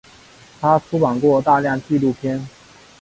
[0.59, 2.43] 他出版过大量纪录片。